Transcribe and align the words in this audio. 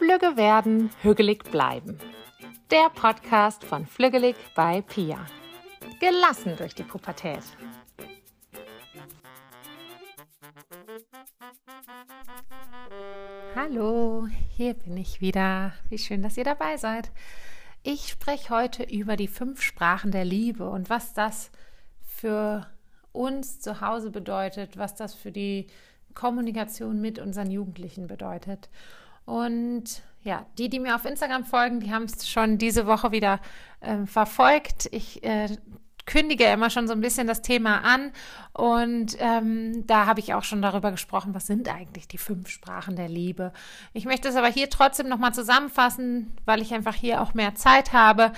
Flügge 0.00 0.38
werden, 0.38 0.88
hügelig 1.02 1.44
bleiben. 1.50 1.98
Der 2.70 2.88
Podcast 2.88 3.64
von 3.64 3.84
Flügelig 3.84 4.34
bei 4.54 4.80
Pia. 4.80 5.26
Gelassen 6.00 6.56
durch 6.56 6.74
die 6.74 6.84
Pubertät. 6.84 7.42
Hallo, 13.54 14.26
hier 14.56 14.72
bin 14.72 14.96
ich 14.96 15.20
wieder. 15.20 15.74
Wie 15.90 15.98
schön, 15.98 16.22
dass 16.22 16.38
ihr 16.38 16.44
dabei 16.44 16.78
seid. 16.78 17.10
Ich 17.82 18.08
spreche 18.08 18.48
heute 18.48 18.84
über 18.84 19.16
die 19.16 19.28
fünf 19.28 19.60
Sprachen 19.60 20.12
der 20.12 20.24
Liebe 20.24 20.70
und 20.70 20.88
was 20.88 21.12
das 21.12 21.50
für 22.02 22.66
uns 23.12 23.60
zu 23.60 23.82
Hause 23.82 24.10
bedeutet, 24.10 24.78
was 24.78 24.94
das 24.94 25.14
für 25.14 25.30
die 25.30 25.66
Kommunikation 26.14 27.02
mit 27.02 27.18
unseren 27.18 27.50
Jugendlichen 27.50 28.06
bedeutet. 28.06 28.70
Und 29.24 30.02
ja, 30.22 30.46
die, 30.58 30.68
die 30.68 30.80
mir 30.80 30.94
auf 30.94 31.04
Instagram 31.04 31.44
folgen, 31.44 31.80
die 31.80 31.92
haben 31.92 32.04
es 32.04 32.28
schon 32.28 32.58
diese 32.58 32.86
Woche 32.86 33.12
wieder 33.12 33.40
äh, 33.80 34.04
verfolgt. 34.06 34.88
Ich 34.92 35.22
äh, 35.24 35.48
kündige 36.10 36.44
immer 36.44 36.70
schon 36.70 36.88
so 36.88 36.92
ein 36.92 37.00
bisschen 37.00 37.26
das 37.26 37.40
Thema 37.40 37.84
an 37.84 38.12
und 38.52 39.16
ähm, 39.20 39.86
da 39.86 40.06
habe 40.06 40.20
ich 40.20 40.34
auch 40.34 40.42
schon 40.42 40.60
darüber 40.60 40.90
gesprochen, 40.90 41.34
was 41.34 41.46
sind 41.46 41.68
eigentlich 41.72 42.08
die 42.08 42.18
fünf 42.18 42.48
Sprachen 42.48 42.96
der 42.96 43.08
Liebe. 43.08 43.52
Ich 43.92 44.06
möchte 44.06 44.28
es 44.28 44.36
aber 44.36 44.48
hier 44.48 44.68
trotzdem 44.68 45.08
nochmal 45.08 45.32
zusammenfassen, 45.32 46.36
weil 46.44 46.60
ich 46.62 46.74
einfach 46.74 46.94
hier 46.94 47.20
auch 47.20 47.34
mehr 47.34 47.54
Zeit 47.54 47.92
habe. 47.92 48.32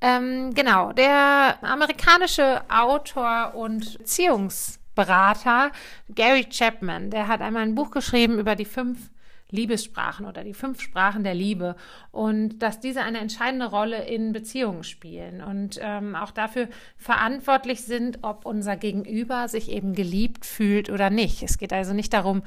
Ähm, 0.00 0.54
genau, 0.54 0.92
der 0.92 1.58
amerikanische 1.62 2.62
Autor 2.70 3.54
und 3.54 3.98
Beziehungsberater 3.98 5.72
Gary 6.14 6.44
Chapman, 6.44 7.10
der 7.10 7.28
hat 7.28 7.40
einmal 7.40 7.62
ein 7.62 7.74
Buch 7.74 7.90
geschrieben 7.90 8.38
über 8.38 8.54
die 8.54 8.66
fünf 8.66 9.10
Liebessprachen 9.50 10.26
oder 10.26 10.42
die 10.42 10.54
fünf 10.54 10.80
Sprachen 10.80 11.22
der 11.22 11.34
Liebe 11.34 11.76
und 12.10 12.58
dass 12.58 12.80
diese 12.80 13.02
eine 13.02 13.18
entscheidende 13.18 13.66
Rolle 13.66 14.04
in 14.04 14.32
Beziehungen 14.32 14.82
spielen 14.82 15.40
und 15.40 15.78
ähm, 15.80 16.16
auch 16.16 16.32
dafür 16.32 16.68
verantwortlich 16.96 17.82
sind, 17.82 18.20
ob 18.22 18.44
unser 18.44 18.76
Gegenüber 18.76 19.48
sich 19.48 19.70
eben 19.70 19.94
geliebt 19.94 20.44
fühlt 20.44 20.90
oder 20.90 21.10
nicht. 21.10 21.42
Es 21.42 21.58
geht 21.58 21.72
also 21.72 21.92
nicht 21.92 22.12
darum, 22.12 22.42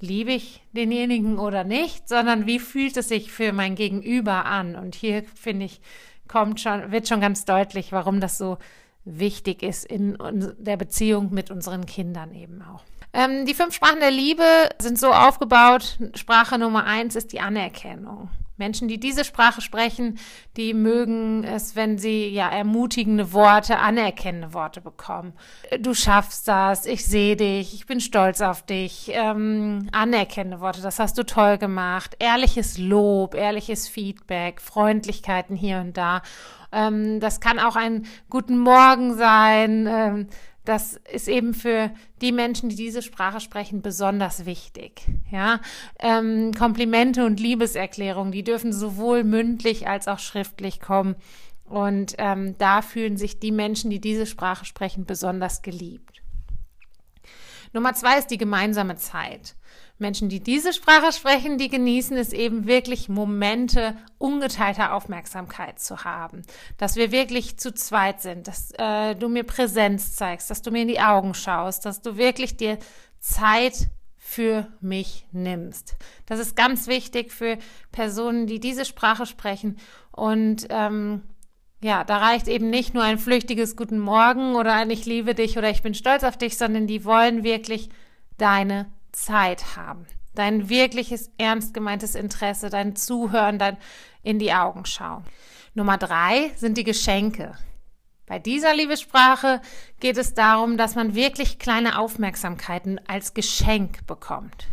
liebe 0.00 0.32
ich 0.32 0.62
denjenigen 0.72 1.38
oder 1.38 1.64
nicht, 1.64 2.08
sondern 2.08 2.46
wie 2.46 2.58
fühlt 2.60 2.96
es 2.96 3.08
sich 3.08 3.32
für 3.32 3.52
mein 3.52 3.74
Gegenüber 3.74 4.44
an? 4.46 4.76
Und 4.76 4.94
hier 4.94 5.24
finde 5.34 5.66
ich, 5.66 5.80
kommt 6.28 6.60
schon, 6.60 6.92
wird 6.92 7.08
schon 7.08 7.20
ganz 7.20 7.44
deutlich, 7.44 7.92
warum 7.92 8.20
das 8.20 8.38
so 8.38 8.58
wichtig 9.04 9.62
ist 9.62 9.84
in 9.84 10.16
der 10.58 10.76
Beziehung 10.76 11.32
mit 11.32 11.50
unseren 11.50 11.86
Kindern 11.86 12.34
eben 12.34 12.62
auch. 12.62 12.84
Ähm, 13.18 13.46
die 13.46 13.54
fünf 13.54 13.74
Sprachen 13.74 13.98
der 13.98 14.12
Liebe 14.12 14.44
sind 14.78 14.96
so 14.96 15.12
aufgebaut. 15.12 15.98
Sprache 16.14 16.56
Nummer 16.56 16.84
eins 16.84 17.16
ist 17.16 17.32
die 17.32 17.40
Anerkennung. 17.40 18.30
Menschen, 18.56 18.86
die 18.86 19.00
diese 19.00 19.24
Sprache 19.24 19.60
sprechen, 19.60 20.20
die 20.56 20.72
mögen 20.72 21.42
es, 21.42 21.74
wenn 21.74 21.98
sie 21.98 22.28
ja 22.28 22.48
ermutigende 22.48 23.32
Worte, 23.32 23.78
anerkennende 23.78 24.52
Worte 24.52 24.80
bekommen. 24.80 25.32
Du 25.80 25.94
schaffst 25.94 26.46
das, 26.46 26.86
ich 26.86 27.06
sehe 27.06 27.34
dich, 27.34 27.74
ich 27.74 27.86
bin 27.86 28.00
stolz 28.00 28.40
auf 28.40 28.62
dich. 28.62 29.10
Ähm, 29.12 29.88
anerkennende 29.90 30.60
Worte, 30.60 30.80
das 30.80 31.00
hast 31.00 31.18
du 31.18 31.24
toll 31.26 31.58
gemacht. 31.58 32.14
Ehrliches 32.20 32.78
Lob, 32.78 33.34
ehrliches 33.34 33.88
Feedback, 33.88 34.60
Freundlichkeiten 34.60 35.56
hier 35.56 35.78
und 35.78 35.96
da. 35.96 36.22
Ähm, 36.70 37.18
das 37.18 37.40
kann 37.40 37.58
auch 37.58 37.74
ein 37.74 38.06
guten 38.30 38.58
Morgen 38.58 39.16
sein. 39.16 39.88
Ähm, 39.88 40.28
das 40.68 41.00
ist 41.10 41.28
eben 41.28 41.54
für 41.54 41.90
die 42.20 42.32
Menschen, 42.32 42.68
die 42.68 42.76
diese 42.76 43.00
Sprache 43.00 43.40
sprechen, 43.40 43.80
besonders 43.80 44.44
wichtig. 44.44 45.02
Ja, 45.30 45.60
ähm, 45.98 46.52
Komplimente 46.52 47.24
und 47.24 47.40
Liebeserklärungen, 47.40 48.32
die 48.32 48.44
dürfen 48.44 48.72
sowohl 48.72 49.24
mündlich 49.24 49.88
als 49.88 50.08
auch 50.08 50.18
schriftlich 50.18 50.80
kommen. 50.80 51.16
Und 51.64 52.14
ähm, 52.18 52.56
da 52.58 52.82
fühlen 52.82 53.16
sich 53.16 53.40
die 53.40 53.52
Menschen, 53.52 53.90
die 53.90 54.00
diese 54.00 54.26
Sprache 54.26 54.64
sprechen, 54.64 55.06
besonders 55.06 55.62
geliebt. 55.62 56.17
Nummer 57.72 57.94
zwei 57.94 58.18
ist 58.18 58.30
die 58.30 58.38
gemeinsame 58.38 58.96
Zeit. 58.96 59.54
Menschen, 59.98 60.28
die 60.28 60.40
diese 60.40 60.72
Sprache 60.72 61.12
sprechen, 61.12 61.58
die 61.58 61.68
genießen 61.68 62.16
es 62.16 62.32
eben 62.32 62.66
wirklich 62.66 63.08
Momente 63.08 63.96
ungeteilter 64.18 64.94
Aufmerksamkeit 64.94 65.80
zu 65.80 66.04
haben. 66.04 66.42
Dass 66.76 66.96
wir 66.96 67.10
wirklich 67.10 67.58
zu 67.58 67.74
zweit 67.74 68.20
sind, 68.20 68.46
dass 68.46 68.70
äh, 68.78 69.16
du 69.16 69.28
mir 69.28 69.42
Präsenz 69.42 70.14
zeigst, 70.14 70.50
dass 70.50 70.62
du 70.62 70.70
mir 70.70 70.82
in 70.82 70.88
die 70.88 71.00
Augen 71.00 71.34
schaust, 71.34 71.84
dass 71.84 72.00
du 72.00 72.16
wirklich 72.16 72.56
dir 72.56 72.78
Zeit 73.18 73.88
für 74.16 74.68
mich 74.80 75.26
nimmst. 75.32 75.96
Das 76.26 76.38
ist 76.38 76.54
ganz 76.54 76.86
wichtig 76.86 77.32
für 77.32 77.58
Personen, 77.90 78.46
die 78.46 78.60
diese 78.60 78.84
Sprache 78.84 79.26
sprechen. 79.26 79.78
Und 80.12 80.66
ähm, 80.70 81.22
ja, 81.80 82.04
da 82.04 82.18
reicht 82.18 82.48
eben 82.48 82.70
nicht 82.70 82.94
nur 82.94 83.04
ein 83.04 83.18
flüchtiges 83.18 83.76
Guten 83.76 83.98
Morgen 83.98 84.56
oder 84.56 84.74
ein 84.74 84.90
Ich 84.90 85.06
liebe 85.06 85.34
dich 85.34 85.56
oder 85.56 85.70
ich 85.70 85.82
bin 85.82 85.94
stolz 85.94 86.24
auf 86.24 86.36
dich, 86.36 86.58
sondern 86.58 86.86
die 86.86 87.04
wollen 87.04 87.44
wirklich 87.44 87.88
deine 88.36 88.90
Zeit 89.12 89.76
haben. 89.76 90.06
Dein 90.34 90.68
wirkliches, 90.68 91.30
ernst 91.38 91.74
gemeintes 91.74 92.14
Interesse, 92.14 92.70
dein 92.70 92.96
Zuhören, 92.96 93.58
dein 93.58 93.76
in 94.22 94.38
die 94.38 94.52
Augen 94.52 94.86
schauen. 94.86 95.24
Nummer 95.74 95.98
drei 95.98 96.50
sind 96.56 96.76
die 96.76 96.84
Geschenke. 96.84 97.56
Bei 98.26 98.38
dieser 98.38 98.74
Liebessprache 98.74 99.62
geht 100.00 100.18
es 100.18 100.34
darum, 100.34 100.76
dass 100.76 100.96
man 100.96 101.14
wirklich 101.14 101.58
kleine 101.58 101.98
Aufmerksamkeiten 101.98 103.00
als 103.06 103.34
Geschenk 103.34 104.06
bekommt. 104.06 104.66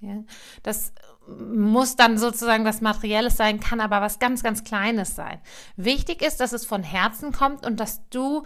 Ja, 0.00 0.24
das 0.62 0.92
muss 1.28 1.96
dann 1.96 2.18
sozusagen 2.18 2.64
was 2.64 2.80
Materielles 2.80 3.36
sein, 3.36 3.60
kann 3.60 3.80
aber 3.80 4.00
was 4.00 4.18
ganz, 4.18 4.42
ganz 4.42 4.64
Kleines 4.64 5.14
sein. 5.14 5.40
Wichtig 5.76 6.22
ist, 6.22 6.40
dass 6.40 6.52
es 6.52 6.66
von 6.66 6.82
Herzen 6.82 7.32
kommt 7.32 7.64
und 7.64 7.78
dass 7.80 8.08
du 8.10 8.42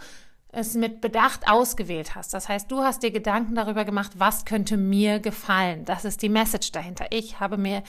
es 0.49 0.75
mit 0.75 1.01
Bedacht 1.01 1.49
ausgewählt 1.49 2.15
hast. 2.15 2.33
Das 2.33 2.49
heißt, 2.49 2.71
du 2.71 2.79
hast 2.79 3.03
dir 3.03 3.11
Gedanken 3.11 3.55
darüber 3.55 3.85
gemacht, 3.85 4.13
was 4.17 4.45
könnte 4.45 4.77
mir 4.77 5.19
gefallen. 5.19 5.85
Das 5.85 6.05
ist 6.05 6.21
die 6.21 6.29
Message 6.29 6.71
dahinter. 6.71 7.07
Ich 7.11 7.39
habe 7.39 7.57
mir, 7.57 7.83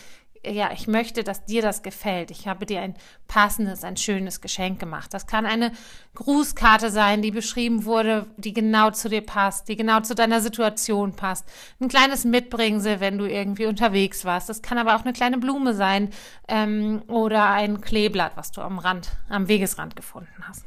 ja, 0.50 0.70
ich 0.72 0.86
möchte, 0.86 1.24
dass 1.24 1.44
dir 1.44 1.62
das 1.62 1.82
gefällt. 1.82 2.30
Ich 2.30 2.48
habe 2.48 2.66
dir 2.66 2.80
ein 2.80 2.94
passendes, 3.26 3.84
ein 3.84 3.96
schönes 3.96 4.40
Geschenk 4.40 4.80
gemacht. 4.80 5.12
Das 5.14 5.26
kann 5.26 5.46
eine 5.46 5.72
Grußkarte 6.14 6.90
sein, 6.90 7.22
die 7.22 7.30
beschrieben 7.30 7.84
wurde, 7.84 8.26
die 8.36 8.52
genau 8.52 8.90
zu 8.90 9.08
dir 9.08 9.20
passt, 9.20 9.68
die 9.68 9.76
genau 9.76 10.00
zu 10.00 10.14
deiner 10.14 10.40
Situation 10.40 11.12
passt. 11.12 11.46
Ein 11.80 11.88
kleines 11.88 12.24
Mitbringsel, 12.24 13.00
wenn 13.00 13.18
du 13.18 13.26
irgendwie 13.26 13.66
unterwegs 13.66 14.24
warst. 14.24 14.48
Das 14.48 14.62
kann 14.62 14.78
aber 14.78 14.96
auch 14.96 15.02
eine 15.02 15.12
kleine 15.12 15.38
Blume 15.38 15.74
sein 15.74 16.10
ähm, 16.48 17.02
oder 17.08 17.50
ein 17.50 17.80
Kleeblatt, 17.80 18.32
was 18.36 18.50
du 18.50 18.60
am 18.60 18.78
Rand, 18.78 19.10
am 19.28 19.48
Wegesrand 19.48 19.96
gefunden 19.96 20.44
hast. 20.48 20.64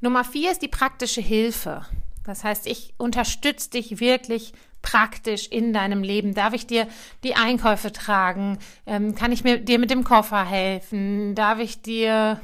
Nummer 0.00 0.24
vier 0.24 0.50
ist 0.50 0.62
die 0.62 0.68
praktische 0.68 1.20
Hilfe. 1.20 1.86
Das 2.24 2.44
heißt, 2.44 2.66
ich 2.66 2.94
unterstütze 2.98 3.70
dich 3.70 4.00
wirklich 4.00 4.52
praktisch 4.82 5.46
in 5.46 5.72
deinem 5.72 6.02
Leben. 6.02 6.34
Darf 6.34 6.52
ich 6.52 6.66
dir 6.66 6.86
die 7.24 7.34
Einkäufe 7.36 7.92
tragen? 7.92 8.58
Ähm, 8.86 9.14
kann 9.14 9.32
ich 9.32 9.44
mir, 9.44 9.58
dir 9.58 9.78
mit 9.78 9.90
dem 9.90 10.04
Koffer 10.04 10.44
helfen? 10.44 11.34
Darf 11.34 11.58
ich 11.58 11.82
dir, 11.82 12.40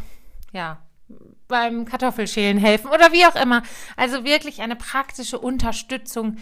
ja, 0.53 0.79
beim 1.49 1.85
Kartoffelschälen 1.85 2.59
helfen 2.59 2.91
oder 2.91 3.13
wie 3.13 3.27
auch 3.27 3.35
immer? 3.35 3.63
Also 3.97 4.25
wirklich 4.25 4.61
eine 4.61 4.77
praktische 4.77 5.39
Unterstützung 5.39 6.37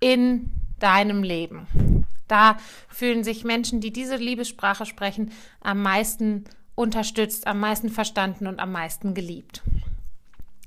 in 0.00 0.50
deinem 0.78 1.22
Leben. 1.22 2.06
Da 2.28 2.56
fühlen 2.88 3.24
sich 3.24 3.44
Menschen, 3.44 3.80
die 3.80 3.92
diese 3.92 4.16
Liebessprache 4.16 4.86
sprechen, 4.86 5.32
am 5.60 5.82
meisten 5.82 6.44
unterstützt, 6.74 7.46
am 7.46 7.60
meisten 7.60 7.90
verstanden 7.90 8.46
und 8.46 8.58
am 8.58 8.72
meisten 8.72 9.14
geliebt. 9.14 9.62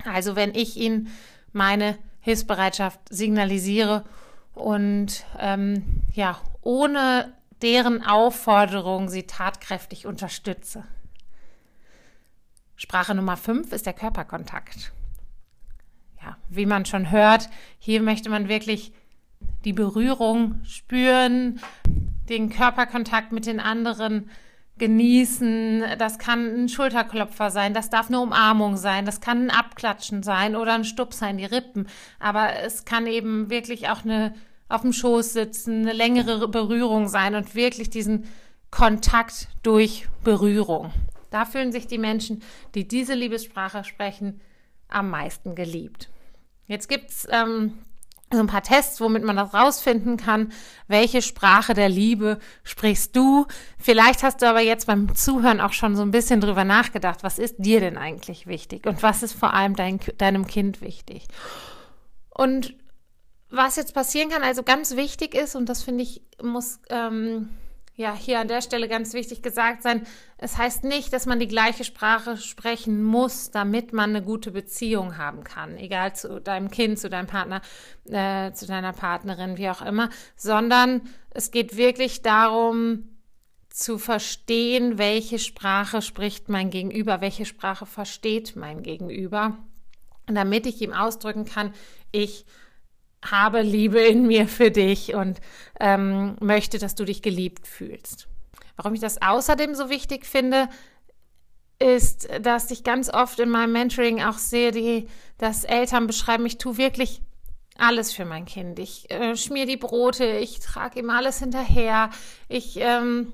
Also 0.04 0.36
wenn 0.36 0.54
ich 0.54 0.78
ihnen 0.78 1.10
meine 1.54 1.98
Hilfsbereitschaft 2.26 3.00
signalisiere 3.12 4.04
und 4.56 5.28
ähm, 5.38 6.02
ja, 6.14 6.42
ohne 6.62 7.32
deren 7.62 8.04
Aufforderung 8.04 9.10
sie 9.10 9.28
tatkräftig 9.28 10.08
unterstütze. 10.08 10.84
Sprache 12.76 13.14
Nummer 13.14 13.38
5 13.38 13.72
ist 13.72 13.86
der 13.86 13.94
Körperkontakt. 13.94 14.92
Ja, 16.20 16.38
wie 16.50 16.66
man 16.66 16.86
schon 16.86 17.12
hört, 17.12 17.48
hier 17.78 18.02
möchte 18.02 18.32
man 18.32 18.50
wirklich 18.50 18.92
die 19.64 19.74
Berührung 19.74 20.62
spüren, 20.64 21.62
den 22.28 22.50
Körperkontakt 22.50 23.34
mit 23.34 23.46
den 23.46 23.60
anderen 23.60 24.32
genießen. 24.78 25.84
Das 25.98 26.20
kann 26.20 26.64
ein 26.64 26.70
Schulterklopfer 26.70 27.50
sein, 27.50 27.74
das 27.74 27.90
darf 27.90 28.08
eine 28.08 28.20
Umarmung 28.20 28.78
sein, 28.78 29.06
das 29.06 29.22
kann 29.22 29.46
ein 29.46 29.50
Abklatschen 29.50 30.24
sein 30.24 30.56
oder 30.56 30.74
ein 30.74 30.84
Stups 30.84 31.20
sein, 31.20 31.38
die 31.38 31.46
Rippen. 31.46 31.88
Aber 32.20 32.54
es 32.64 32.86
kann 32.86 33.08
eben 33.08 33.50
wirklich 33.50 33.90
auch 33.90 34.04
eine 34.04 34.34
auf 34.68 34.82
dem 34.82 34.94
Schoß 34.94 35.34
sitzen, 35.34 35.82
eine 35.82 35.94
längere 35.94 36.48
Berührung 36.48 37.08
sein 37.08 37.36
und 37.36 37.56
wirklich 37.56 37.90
diesen 37.90 38.26
Kontakt 38.72 39.48
durch 39.64 40.08
Berührung. 40.24 40.92
Da 41.30 41.46
fühlen 41.46 41.72
sich 41.72 41.88
die 41.88 41.98
Menschen, 41.98 42.42
die 42.74 42.88
diese 42.88 43.14
Liebessprache 43.14 43.84
sprechen, 43.84 44.42
am 44.88 45.10
meisten 45.10 45.56
geliebt. 45.56 46.10
Jetzt 46.68 46.90
gibt's 46.90 47.28
ähm, 47.30 47.74
so 48.32 48.40
ein 48.40 48.48
paar 48.48 48.64
Tests, 48.64 49.00
womit 49.00 49.24
man 49.24 49.36
das 49.36 49.54
rausfinden 49.54 50.18
kann, 50.18 50.52
welche 50.88 51.22
Sprache 51.22 51.74
der 51.74 51.90
Liebe 51.90 52.40
sprichst 52.64 53.16
du. 53.16 53.46
Vielleicht 53.78 54.24
hast 54.24 54.42
du 54.42 54.50
aber 54.50 54.62
jetzt 54.62 54.88
beim 54.88 55.16
Zuhören 55.16 55.62
auch 55.62 55.74
schon 55.74 55.96
so 55.96 56.02
ein 56.02 56.12
bisschen 56.12 56.42
drüber 56.42 56.64
nachgedacht, 56.64 57.24
was 57.24 57.40
ist 57.40 57.56
dir 57.60 57.80
denn 57.80 57.98
eigentlich 57.98 58.48
wichtig 58.48 58.88
und 58.88 59.04
was 59.04 59.24
ist 59.24 59.34
vor 59.34 59.54
allem 59.54 59.76
dein, 59.76 60.00
deinem 60.18 60.48
Kind 60.48 60.82
wichtig. 60.82 61.28
Und 62.30 62.76
was 63.50 63.76
jetzt 63.76 63.94
passieren 63.94 64.30
kann, 64.30 64.44
also 64.44 64.64
ganz 64.64 64.96
wichtig 64.96 65.36
ist, 65.36 65.56
und 65.56 65.70
das 65.70 65.84
finde 65.84 66.04
ich, 66.04 66.22
muss 66.42 66.80
ähm, 66.90 67.50
ja 67.96 68.14
hier 68.14 68.40
an 68.40 68.48
der 68.48 68.62
Stelle 68.62 68.88
ganz 68.88 69.14
wichtig 69.14 69.42
gesagt 69.42 69.82
sein, 69.82 70.06
es 70.38 70.58
heißt 70.58 70.84
nicht, 70.84 71.14
dass 71.14 71.26
man 71.26 71.40
die 71.40 71.48
gleiche 71.48 71.84
Sprache 71.84 72.38
sprechen 72.38 73.04
muss, 73.04 73.52
damit 73.52 73.94
man 73.94 74.10
eine 74.10 74.22
gute 74.22 74.52
Beziehung 74.52 75.18
haben 75.18 75.44
kann, 75.44 75.78
egal 75.78 76.16
zu 76.16 76.42
deinem 76.42 76.70
Kind, 76.70 77.00
zu 77.00 77.10
deinem 77.10 77.28
Partner, 77.28 77.62
äh, 78.10 78.52
zu 78.52 78.68
deiner 78.68 78.94
Partnerin, 78.94 79.58
wie 79.58 79.70
auch 79.70 79.82
immer, 79.82 80.10
sondern 80.36 81.02
es 81.32 81.52
geht 81.52 81.78
wirklich 81.78 82.22
darum, 82.22 83.10
zu 83.70 83.98
verstehen, 83.98 84.98
welche 84.98 85.38
Sprache 85.38 86.02
spricht 86.02 86.48
mein 86.48 86.70
Gegenüber, 86.70 87.20
welche 87.20 87.46
Sprache 87.46 87.86
versteht 87.86 88.56
mein 88.56 88.84
Gegenüber, 88.84 89.58
damit 90.28 90.66
ich 90.66 90.82
ihm 90.82 90.94
ausdrücken 90.94 91.44
kann, 91.44 91.74
ich 92.14 92.46
habe 93.30 93.62
Liebe 93.62 94.00
in 94.00 94.28
mir 94.28 94.48
für 94.48 94.72
dich 94.72 95.16
und 95.16 95.40
ähm, 95.80 96.36
möchte, 96.40 96.80
dass 96.80 96.96
du 96.96 97.06
dich 97.06 97.22
geliebt 97.22 97.68
fühlst. 97.68 98.28
Warum 98.76 98.94
ich 98.94 99.00
das 99.00 99.22
außerdem 99.22 99.76
so 99.76 99.90
wichtig 99.90 100.26
finde, 100.26 100.70
ist, 101.80 102.30
dass 102.42 102.72
ich 102.72 102.84
ganz 102.84 103.10
oft 103.10 103.40
in 103.40 103.50
meinem 103.50 103.74
Mentoring 103.74 104.22
auch 104.24 104.38
sehe, 104.38 104.72
die, 104.72 105.08
dass 105.38 105.64
Eltern 105.64 106.08
beschreiben, 106.08 106.46
ich 106.46 106.58
tue 106.58 106.78
wirklich 106.78 107.22
alles 107.78 108.14
für 108.14 108.26
mein 108.26 108.46
Kind. 108.46 108.80
Ich 108.80 109.12
äh, 109.12 109.36
schmier 109.36 109.66
die 109.66 109.78
Brote, 109.78 110.26
ich 110.26 110.60
trage 110.60 111.00
ihm 111.00 111.10
alles 111.10 111.40
hinterher, 111.40 112.10
ich 112.48 112.78
ähm, 112.78 113.34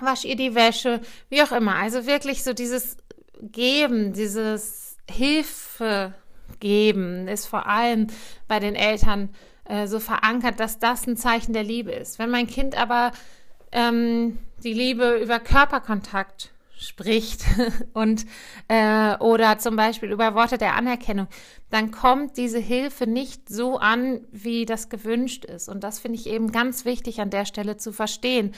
wasche 0.00 0.28
ihr 0.28 0.36
die 0.36 0.54
Wäsche, 0.54 1.00
wie 1.28 1.42
auch 1.42 1.52
immer. 1.52 1.74
Also 1.74 2.06
wirklich 2.06 2.44
so 2.44 2.54
dieses 2.54 2.96
Geben, 3.40 4.12
dieses 4.14 4.96
Hilfe 5.10 6.14
geben, 6.60 7.28
ist 7.28 7.46
vor 7.46 7.66
allem 7.66 8.08
bei 8.46 8.60
den 8.60 8.74
Eltern 8.74 9.30
äh, 9.64 9.86
so 9.86 10.00
verankert, 10.00 10.60
dass 10.60 10.78
das 10.78 11.06
ein 11.06 11.16
Zeichen 11.16 11.52
der 11.52 11.64
Liebe 11.64 11.92
ist. 11.92 12.18
Wenn 12.18 12.30
mein 12.30 12.46
Kind 12.46 12.76
aber 12.76 13.12
ähm, 13.72 14.38
die 14.62 14.72
Liebe 14.72 15.18
über 15.22 15.38
Körperkontakt 15.38 16.50
spricht 16.78 17.44
und 17.92 18.24
äh, 18.68 19.16
oder 19.18 19.58
zum 19.58 19.76
Beispiel 19.76 20.10
über 20.10 20.34
Worte 20.34 20.58
der 20.58 20.74
Anerkennung, 20.74 21.26
dann 21.70 21.90
kommt 21.90 22.36
diese 22.36 22.58
Hilfe 22.58 23.06
nicht 23.06 23.48
so 23.48 23.78
an, 23.78 24.20
wie 24.30 24.64
das 24.64 24.88
gewünscht 24.88 25.44
ist. 25.44 25.68
Und 25.68 25.84
das 25.84 25.98
finde 25.98 26.18
ich 26.18 26.26
eben 26.26 26.52
ganz 26.52 26.84
wichtig 26.84 27.20
an 27.20 27.30
der 27.30 27.44
Stelle 27.44 27.76
zu 27.76 27.92
verstehen 27.92 28.54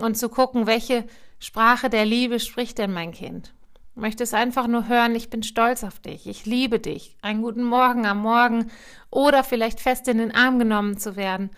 und 0.00 0.16
zu 0.16 0.28
gucken, 0.28 0.66
welche 0.66 1.04
Sprache 1.38 1.88
der 1.88 2.04
Liebe 2.04 2.38
spricht 2.38 2.78
denn 2.78 2.92
mein 2.92 3.12
Kind 3.12 3.54
möchtest 4.00 4.34
einfach 4.34 4.66
nur 4.66 4.88
hören, 4.88 5.14
ich 5.14 5.30
bin 5.30 5.42
stolz 5.42 5.84
auf 5.84 6.00
dich, 6.00 6.26
ich 6.26 6.46
liebe 6.46 6.78
dich, 6.78 7.16
einen 7.22 7.42
guten 7.42 7.64
Morgen 7.64 8.06
am 8.06 8.18
Morgen 8.18 8.70
oder 9.10 9.44
vielleicht 9.44 9.80
fest 9.80 10.08
in 10.08 10.18
den 10.18 10.34
Arm 10.34 10.58
genommen 10.58 10.98
zu 10.98 11.16
werden. 11.16 11.50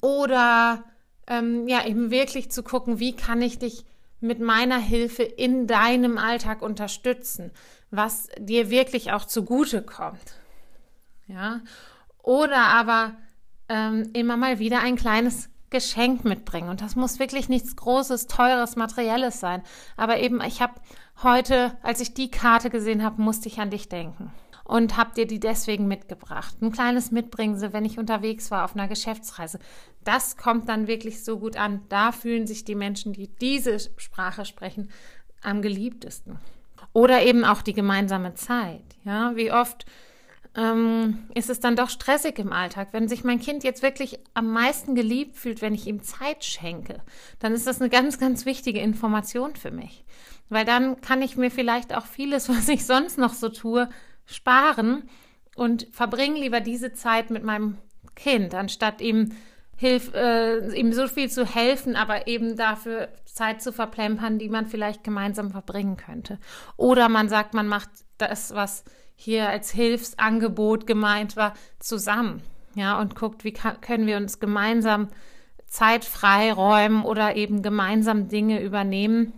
Oder 0.00 0.84
ähm, 1.26 1.68
ja 1.68 1.86
eben 1.86 2.10
wirklich 2.10 2.50
zu 2.50 2.62
gucken, 2.62 2.98
wie 2.98 3.14
kann 3.14 3.42
ich 3.42 3.58
dich 3.58 3.84
mit 4.20 4.40
meiner 4.40 4.78
Hilfe 4.78 5.22
in 5.22 5.66
deinem 5.66 6.18
Alltag 6.18 6.62
unterstützen, 6.62 7.50
was 7.90 8.28
dir 8.38 8.70
wirklich 8.70 9.12
auch 9.12 9.26
zugute 9.26 9.82
kommt. 9.82 10.38
Ja, 11.26 11.60
oder 12.22 12.58
aber 12.58 13.16
ähm, 13.68 14.10
immer 14.14 14.36
mal 14.36 14.58
wieder 14.58 14.80
ein 14.80 14.96
kleines 14.96 15.50
Geschenk 15.74 16.24
mitbringen. 16.24 16.68
Und 16.68 16.80
das 16.80 16.94
muss 16.94 17.18
wirklich 17.18 17.48
nichts 17.48 17.74
Großes, 17.74 18.28
Teures, 18.28 18.76
Materielles 18.76 19.40
sein. 19.40 19.60
Aber 19.96 20.20
eben, 20.20 20.40
ich 20.40 20.62
habe 20.62 20.74
heute, 21.24 21.76
als 21.82 22.00
ich 22.00 22.14
die 22.14 22.30
Karte 22.30 22.70
gesehen 22.70 23.02
habe, 23.02 23.20
musste 23.20 23.48
ich 23.48 23.58
an 23.58 23.70
dich 23.70 23.88
denken. 23.88 24.32
Und 24.62 24.96
habe 24.96 25.14
dir 25.16 25.26
die 25.26 25.40
deswegen 25.40 25.88
mitgebracht. 25.88 26.62
Ein 26.62 26.70
kleines 26.70 27.10
Mitbringsel, 27.10 27.72
wenn 27.72 27.84
ich 27.84 27.98
unterwegs 27.98 28.52
war 28.52 28.64
auf 28.64 28.76
einer 28.76 28.86
Geschäftsreise. 28.86 29.58
Das 30.04 30.36
kommt 30.36 30.68
dann 30.68 30.86
wirklich 30.86 31.24
so 31.24 31.40
gut 31.40 31.56
an. 31.56 31.82
Da 31.88 32.12
fühlen 32.12 32.46
sich 32.46 32.64
die 32.64 32.76
Menschen, 32.76 33.12
die 33.12 33.26
diese 33.26 33.78
Sprache 33.96 34.44
sprechen, 34.44 34.90
am 35.42 35.60
geliebtesten. 35.60 36.38
Oder 36.92 37.24
eben 37.24 37.44
auch 37.44 37.62
die 37.62 37.74
gemeinsame 37.74 38.34
Zeit. 38.34 38.84
Ja, 39.04 39.32
wie 39.34 39.50
oft 39.50 39.86
ähm, 40.56 41.24
ist 41.34 41.50
es 41.50 41.60
dann 41.60 41.76
doch 41.76 41.90
stressig 41.90 42.38
im 42.38 42.52
Alltag. 42.52 42.88
Wenn 42.92 43.08
sich 43.08 43.24
mein 43.24 43.40
Kind 43.40 43.64
jetzt 43.64 43.82
wirklich 43.82 44.18
am 44.34 44.52
meisten 44.52 44.94
geliebt 44.94 45.36
fühlt, 45.36 45.62
wenn 45.62 45.74
ich 45.74 45.86
ihm 45.86 46.02
Zeit 46.02 46.44
schenke, 46.44 47.02
dann 47.40 47.52
ist 47.52 47.66
das 47.66 47.80
eine 47.80 47.90
ganz, 47.90 48.18
ganz 48.18 48.46
wichtige 48.46 48.80
Information 48.80 49.56
für 49.56 49.70
mich. 49.70 50.04
Weil 50.48 50.64
dann 50.64 51.00
kann 51.00 51.22
ich 51.22 51.36
mir 51.36 51.50
vielleicht 51.50 51.94
auch 51.94 52.06
vieles, 52.06 52.48
was 52.48 52.68
ich 52.68 52.86
sonst 52.86 53.18
noch 53.18 53.34
so 53.34 53.48
tue, 53.48 53.88
sparen 54.26 55.08
und 55.56 55.88
verbringe 55.90 56.38
lieber 56.38 56.60
diese 56.60 56.92
Zeit 56.92 57.30
mit 57.30 57.42
meinem 57.42 57.78
Kind, 58.14 58.54
anstatt 58.54 59.00
ihm 59.00 59.32
hilf, 59.76 60.14
äh, 60.14 60.68
ihm 60.78 60.92
so 60.92 61.08
viel 61.08 61.30
zu 61.30 61.44
helfen, 61.44 61.96
aber 61.96 62.28
eben 62.28 62.56
dafür 62.56 63.08
Zeit 63.24 63.60
zu 63.60 63.72
verplempern, 63.72 64.38
die 64.38 64.48
man 64.48 64.66
vielleicht 64.66 65.02
gemeinsam 65.02 65.50
verbringen 65.50 65.96
könnte. 65.96 66.38
Oder 66.76 67.08
man 67.08 67.28
sagt, 67.28 67.54
man 67.54 67.66
macht 67.66 67.90
das, 68.18 68.54
was 68.54 68.84
hier 69.14 69.48
als 69.48 69.70
Hilfsangebot 69.70 70.86
gemeint 70.86 71.36
war, 71.36 71.54
zusammen. 71.78 72.42
Ja, 72.74 73.00
und 73.00 73.14
guckt, 73.14 73.44
wie 73.44 73.52
kann, 73.52 73.80
können 73.80 74.06
wir 74.06 74.16
uns 74.16 74.40
gemeinsam 74.40 75.08
Zeit 75.66 76.04
freiräumen 76.04 77.04
oder 77.04 77.36
eben 77.36 77.62
gemeinsam 77.62 78.28
Dinge 78.28 78.62
übernehmen, 78.62 79.32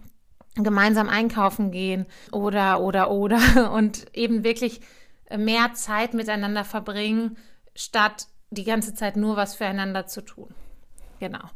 gemeinsam 0.54 1.08
einkaufen 1.08 1.70
gehen 1.70 2.06
oder, 2.32 2.80
oder, 2.80 3.10
oder 3.10 3.72
und 3.72 4.06
eben 4.14 4.44
wirklich 4.44 4.80
mehr 5.34 5.74
Zeit 5.74 6.14
miteinander 6.14 6.64
verbringen, 6.64 7.36
statt 7.74 8.28
die 8.50 8.64
ganze 8.64 8.94
Zeit 8.94 9.16
nur 9.16 9.36
was 9.36 9.54
füreinander 9.54 10.06
zu 10.06 10.22
tun. 10.22 10.54
Genau. 11.20 11.50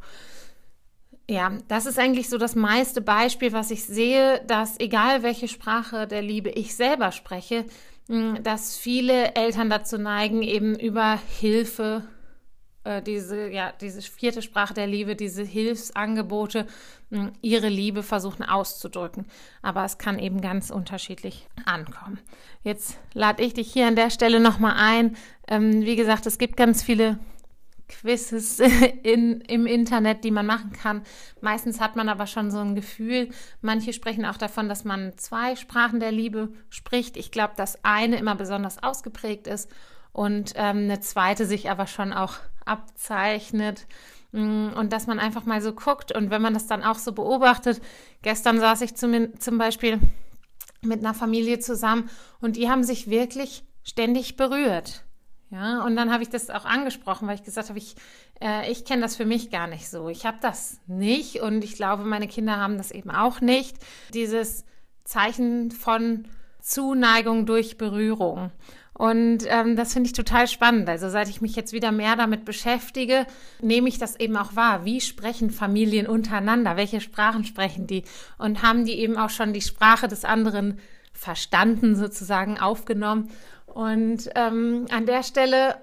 Ja, 1.29 1.53
das 1.67 1.85
ist 1.85 1.97
eigentlich 1.97 2.29
so 2.29 2.37
das 2.37 2.55
meiste 2.55 3.01
Beispiel, 3.01 3.53
was 3.53 3.71
ich 3.71 3.85
sehe, 3.85 4.43
dass 4.47 4.79
egal 4.79 5.23
welche 5.23 5.47
Sprache 5.47 6.05
der 6.07 6.21
Liebe 6.21 6.49
ich 6.49 6.75
selber 6.75 7.11
spreche, 7.11 7.65
dass 8.07 8.77
viele 8.77 9.35
Eltern 9.35 9.69
dazu 9.69 9.97
neigen, 9.97 10.41
eben 10.41 10.77
über 10.77 11.19
Hilfe, 11.39 12.03
äh, 12.83 13.01
diese, 13.01 13.49
ja, 13.49 13.71
diese 13.79 14.01
vierte 14.01 14.41
Sprache 14.41 14.73
der 14.73 14.87
Liebe, 14.87 15.15
diese 15.15 15.43
Hilfsangebote, 15.43 16.67
ihre 17.41 17.67
Liebe 17.67 18.03
versuchen 18.03 18.43
auszudrücken. 18.43 19.25
Aber 19.61 19.83
es 19.83 19.97
kann 19.97 20.17
eben 20.17 20.41
ganz 20.41 20.69
unterschiedlich 20.69 21.47
ankommen. 21.65 22.19
Jetzt 22.63 22.97
lade 23.13 23.43
ich 23.43 23.53
dich 23.53 23.71
hier 23.71 23.87
an 23.87 23.95
der 23.95 24.09
Stelle 24.09 24.39
nochmal 24.39 24.75
ein. 24.77 25.17
Ähm, 25.47 25.81
wie 25.81 25.95
gesagt, 25.95 26.25
es 26.25 26.37
gibt 26.37 26.55
ganz 26.55 26.83
viele 26.83 27.19
Quizzes 27.91 28.59
in, 29.03 29.41
im 29.41 29.65
Internet, 29.65 30.23
die 30.23 30.31
man 30.31 30.45
machen 30.45 30.71
kann. 30.71 31.03
Meistens 31.41 31.79
hat 31.79 31.95
man 31.95 32.09
aber 32.09 32.27
schon 32.27 32.49
so 32.49 32.59
ein 32.59 32.75
Gefühl. 32.75 33.29
Manche 33.61 33.93
sprechen 33.93 34.25
auch 34.25 34.37
davon, 34.37 34.69
dass 34.69 34.83
man 34.83 35.17
zwei 35.17 35.55
Sprachen 35.55 35.99
der 35.99 36.11
Liebe 36.11 36.49
spricht. 36.69 37.17
Ich 37.17 37.31
glaube, 37.31 37.53
dass 37.57 37.83
eine 37.83 38.17
immer 38.17 38.35
besonders 38.35 38.81
ausgeprägt 38.81 39.47
ist 39.47 39.69
und 40.13 40.53
ähm, 40.55 40.77
eine 40.77 40.99
zweite 40.99 41.45
sich 41.45 41.69
aber 41.69 41.87
schon 41.87 42.13
auch 42.13 42.35
abzeichnet. 42.65 43.85
Mm, 44.31 44.69
und 44.75 44.93
dass 44.93 45.07
man 45.07 45.19
einfach 45.19 45.45
mal 45.45 45.61
so 45.61 45.73
guckt 45.73 46.15
und 46.15 46.29
wenn 46.29 46.41
man 46.41 46.53
das 46.53 46.67
dann 46.67 46.83
auch 46.83 46.97
so 46.97 47.11
beobachtet. 47.11 47.81
Gestern 48.21 48.59
saß 48.59 48.81
ich 48.81 48.95
zum, 48.95 49.39
zum 49.39 49.57
Beispiel 49.57 49.99
mit 50.81 50.99
einer 50.99 51.13
Familie 51.13 51.59
zusammen 51.59 52.09
und 52.39 52.55
die 52.55 52.69
haben 52.69 52.83
sich 52.83 53.09
wirklich 53.09 53.63
ständig 53.83 54.37
berührt. 54.37 55.03
Ja, 55.51 55.83
und 55.83 55.97
dann 55.97 56.13
habe 56.13 56.23
ich 56.23 56.29
das 56.29 56.49
auch 56.49 56.63
angesprochen, 56.63 57.27
weil 57.27 57.35
ich 57.35 57.43
gesagt 57.43 57.67
habe, 57.67 57.77
ich, 57.77 57.95
äh, 58.41 58.71
ich 58.71 58.85
kenne 58.85 59.01
das 59.01 59.17
für 59.17 59.25
mich 59.25 59.51
gar 59.51 59.67
nicht 59.67 59.89
so. 59.89 60.07
Ich 60.07 60.25
habe 60.25 60.37
das 60.41 60.79
nicht 60.87 61.41
und 61.41 61.63
ich 61.63 61.75
glaube, 61.75 62.03
meine 62.05 62.29
Kinder 62.29 62.57
haben 62.57 62.77
das 62.77 62.91
eben 62.91 63.11
auch 63.11 63.41
nicht. 63.41 63.75
Dieses 64.13 64.63
Zeichen 65.03 65.71
von 65.71 66.25
Zuneigung 66.61 67.45
durch 67.45 67.77
Berührung. 67.77 68.51
Und 68.93 69.39
ähm, 69.47 69.75
das 69.75 69.93
finde 69.93 70.07
ich 70.07 70.13
total 70.13 70.47
spannend. 70.47 70.87
Also 70.87 71.09
seit 71.09 71.27
ich 71.27 71.41
mich 71.41 71.55
jetzt 71.55 71.73
wieder 71.73 71.91
mehr 71.91 72.15
damit 72.15 72.45
beschäftige, 72.45 73.25
nehme 73.61 73.89
ich 73.89 73.97
das 73.97 74.17
eben 74.19 74.37
auch 74.37 74.55
wahr. 74.55 74.85
Wie 74.85 75.01
sprechen 75.01 75.49
Familien 75.49 76.07
untereinander? 76.07 76.77
Welche 76.77 77.01
Sprachen 77.01 77.43
sprechen 77.43 77.87
die? 77.87 78.03
Und 78.37 78.61
haben 78.61 78.85
die 78.85 78.99
eben 78.99 79.17
auch 79.17 79.31
schon 79.31 79.53
die 79.53 79.61
Sprache 79.61 80.07
des 80.07 80.23
anderen 80.23 80.79
verstanden, 81.21 81.95
sozusagen 81.95 82.59
aufgenommen? 82.59 83.29
Und 83.67 84.29
ähm, 84.35 84.87
an 84.89 85.05
der 85.05 85.23
Stelle 85.23 85.75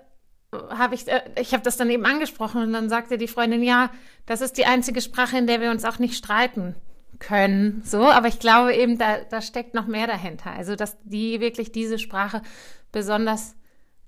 habe 0.53 0.95
ich, 0.95 1.07
äh, 1.07 1.23
ich 1.41 1.53
habe 1.53 1.63
das 1.63 1.77
dann 1.77 1.91
eben 1.91 2.05
angesprochen 2.05 2.63
und 2.63 2.73
dann 2.73 2.89
sagte 2.89 3.19
die 3.19 3.29
Freundin, 3.29 3.63
ja, 3.63 3.91
das 4.27 4.41
ist 4.41 4.59
die 4.59 4.67
einzige 4.67 5.01
Sprache, 5.01 5.39
in 5.39 5.47
der 5.47 5.61
wir 5.61 5.71
uns 5.71 5.85
auch 5.85 5.99
nicht 6.01 6.17
streiten 6.17 6.75
können. 7.21 7.83
So, 7.85 8.03
aber 8.09 8.27
ich 8.27 8.41
glaube 8.41 8.75
eben, 8.75 8.99
da, 8.99 9.19
da 9.31 9.41
steckt 9.41 9.75
noch 9.75 9.87
mehr 9.87 10.07
dahinter. 10.07 10.51
Also, 10.51 10.75
dass 10.75 10.97
die 11.05 11.41
wirklich 11.41 11.71
diese 11.71 11.99
Sprache 11.99 12.43
besonders 12.91 13.55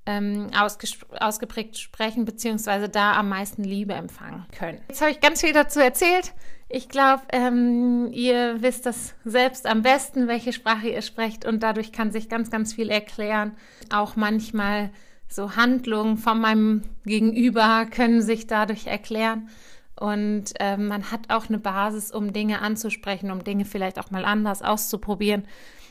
ähm, 0.07 0.51
ausgeprägt 0.53 1.79
sprechen, 1.79 2.25
beziehungsweise 2.25 2.89
da 2.89 3.13
am 3.15 3.29
meisten 3.29 3.65
Liebe 3.65 3.95
empfangen 3.95 4.47
können. 4.57 4.81
Jetzt 4.89 5.01
habe 5.01 5.11
ich 5.11 5.21
ganz 5.21 5.41
viel 5.41 5.53
dazu 5.53 5.81
erzählt. 5.81 6.33
Ich 6.69 6.89
glaube, 6.89 7.23
ähm, 7.33 8.11
ihr 8.13 8.63
wisst 8.63 8.87
das 8.87 9.15
selbst 9.25 9.67
am 9.67 9.83
besten, 9.83 10.29
welche 10.29 10.53
Sprache 10.53 10.89
ihr 10.89 11.03
sprecht 11.03 11.45
und 11.45 11.63
dadurch 11.63 11.93
kann 11.93 12.13
sich 12.13 12.29
ganz, 12.29 12.51
ganz 12.51 12.73
viel 12.73 12.91
erklären. 12.91 13.57
Auch 13.93 14.15
manchmal 14.15 14.91
so 15.29 15.57
Handlungen 15.57 16.17
von 16.17 16.41
meinem 16.41 16.83
Gegenüber 17.05 17.87
können 17.87 18.23
sich 18.23 18.47
dadurch 18.47 18.87
erklären. 18.87 19.49
Und 19.97 20.53
äh, 20.61 20.77
man 20.77 21.11
hat 21.11 21.29
auch 21.29 21.49
eine 21.49 21.59
Basis, 21.59 22.11
um 22.11 22.33
Dinge 22.33 22.63
anzusprechen, 22.63 23.31
um 23.31 23.45
Dinge 23.45 23.65
vielleicht 23.65 23.99
auch 23.99 24.11
mal 24.11 24.25
anders 24.25 24.63
auszuprobieren 24.63 25.45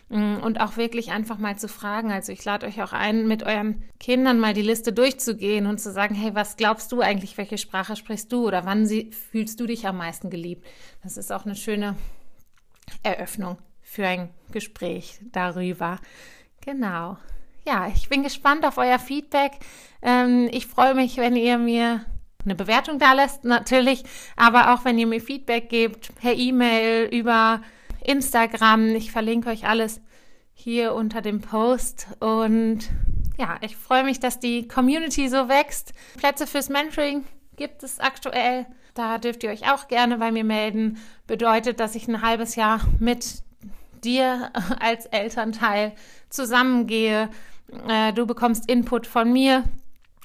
und 0.09 0.59
auch 0.59 0.75
wirklich 0.75 1.11
einfach 1.11 1.37
mal 1.37 1.57
zu 1.57 1.67
fragen. 1.67 2.11
Also 2.11 2.31
ich 2.31 2.43
lade 2.43 2.65
euch 2.65 2.81
auch 2.81 2.93
ein, 2.93 3.27
mit 3.27 3.43
euren 3.43 3.83
Kindern 3.99 4.39
mal 4.39 4.55
die 4.55 4.63
Liste 4.63 4.91
durchzugehen 4.91 5.67
und 5.67 5.79
zu 5.79 5.91
sagen, 5.91 6.15
hey, 6.15 6.33
was 6.33 6.57
glaubst 6.57 6.91
du 6.91 7.01
eigentlich, 7.01 7.37
welche 7.37 7.59
Sprache 7.59 7.95
sprichst 7.95 8.31
du 8.31 8.47
oder 8.47 8.65
wann 8.65 8.87
sie, 8.87 9.11
fühlst 9.11 9.59
du 9.59 9.67
dich 9.67 9.87
am 9.87 9.97
meisten 9.97 10.31
geliebt? 10.31 10.65
Das 11.03 11.15
ist 11.15 11.31
auch 11.31 11.45
eine 11.45 11.55
schöne 11.55 11.95
Eröffnung 13.03 13.57
für 13.83 14.05
ein 14.07 14.29
Gespräch 14.51 15.19
darüber. 15.31 15.99
Genau. 16.61 17.17
Ja, 17.67 17.87
ich 17.93 18.09
bin 18.09 18.23
gespannt 18.23 18.65
auf 18.65 18.79
euer 18.79 18.97
Feedback. 18.97 19.51
Ähm, 20.01 20.49
ich 20.51 20.65
freue 20.65 20.95
mich, 20.95 21.17
wenn 21.17 21.35
ihr 21.35 21.59
mir 21.59 22.03
eine 22.45 22.55
Bewertung 22.55 22.97
da 22.97 23.13
lässt, 23.13 23.43
natürlich, 23.43 24.03
aber 24.35 24.73
auch 24.73 24.85
wenn 24.85 24.97
ihr 24.97 25.05
mir 25.05 25.21
Feedback 25.21 25.69
gebt, 25.69 26.15
per 26.15 26.33
E-Mail, 26.33 27.09
über 27.11 27.61
Instagram. 28.09 28.95
Ich 28.95 29.11
verlinke 29.11 29.49
euch 29.49 29.67
alles 29.67 30.01
hier 30.53 30.93
unter 30.93 31.21
dem 31.21 31.41
Post. 31.41 32.07
Und 32.19 32.89
ja, 33.37 33.57
ich 33.61 33.75
freue 33.75 34.03
mich, 34.03 34.19
dass 34.19 34.39
die 34.39 34.67
Community 34.67 35.29
so 35.29 35.47
wächst. 35.47 35.93
Plätze 36.17 36.47
fürs 36.47 36.69
Mentoring 36.69 37.23
gibt 37.55 37.83
es 37.83 37.99
aktuell. 37.99 38.65
Da 38.93 39.17
dürft 39.17 39.43
ihr 39.43 39.51
euch 39.51 39.71
auch 39.71 39.87
gerne 39.87 40.17
bei 40.17 40.31
mir 40.31 40.43
melden. 40.43 40.97
Bedeutet, 41.27 41.79
dass 41.79 41.95
ich 41.95 42.07
ein 42.07 42.21
halbes 42.21 42.55
Jahr 42.55 42.81
mit 42.99 43.43
dir 44.03 44.51
als 44.79 45.05
Elternteil 45.05 45.93
zusammengehe. 46.29 47.29
Äh, 47.87 48.13
du 48.13 48.25
bekommst 48.25 48.69
Input 48.69 49.07
von 49.07 49.31
mir 49.31 49.63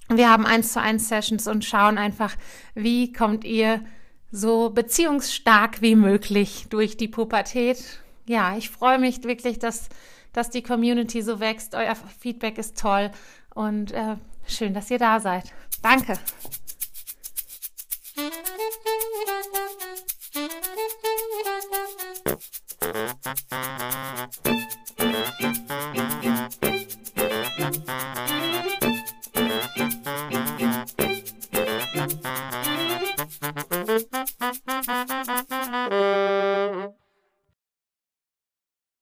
wir 0.08 0.28
haben 0.28 0.44
eins 0.44 0.72
zu 0.72 0.80
eins 0.80 1.08
Sessions 1.08 1.46
und 1.46 1.64
schauen 1.64 1.96
einfach, 1.96 2.36
wie 2.74 3.12
kommt 3.12 3.44
ihr 3.44 3.80
so 4.34 4.70
beziehungsstark 4.70 5.80
wie 5.80 5.94
möglich 5.94 6.66
durch 6.68 6.96
die 6.96 7.06
Pubertät. 7.06 8.00
Ja, 8.26 8.56
ich 8.56 8.68
freue 8.68 8.98
mich 8.98 9.22
wirklich, 9.22 9.60
dass, 9.60 9.88
dass 10.32 10.50
die 10.50 10.62
Community 10.62 11.22
so 11.22 11.38
wächst. 11.38 11.74
Euer 11.76 11.94
Feedback 11.94 12.58
ist 12.58 12.76
toll 12.76 13.12
und 13.54 13.92
äh, 13.92 14.16
schön, 14.46 14.74
dass 14.74 14.90
ihr 14.90 14.98
da 14.98 15.20
seid. 15.20 15.52
Danke. 15.82 16.18